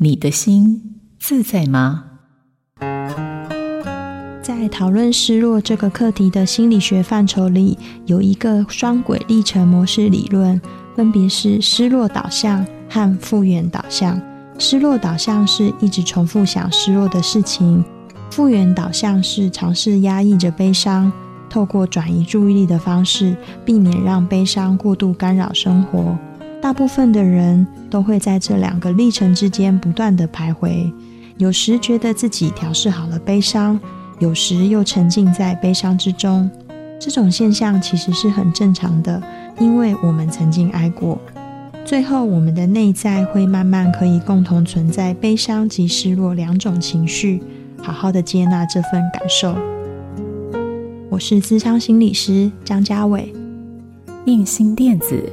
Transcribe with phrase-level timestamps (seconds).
[0.00, 2.04] 你的心自在吗？
[4.40, 7.76] 在讨论失落这个课题的心理学范畴里，
[8.06, 10.60] 有一个双轨历程模式理论，
[10.94, 14.20] 分别是失落导向和复原导向。
[14.56, 17.84] 失落导向是一直重复想失落的事情，
[18.30, 21.10] 复原导向是尝试压抑着悲伤，
[21.50, 26.16] 透过转移注意力的方式，避免让悲伤过度干扰生活。
[26.60, 30.92] 大部分的人都会在这两个历程之间不断地徘徊，
[31.36, 33.78] 有时觉得自己调试好了悲伤，
[34.18, 36.50] 有时又沉浸在悲伤之中。
[37.00, 39.22] 这种现象其实是很正常的，
[39.60, 41.18] 因为我们曾经爱过。
[41.84, 47.40] 最后，我们的内在会慢慢可以共同存在悲伤及失落两种情绪，
[47.80, 49.56] 好好的接纳这份感受。
[51.08, 53.32] 我是咨商心理师张家伟，
[54.26, 55.32] 映兴电子。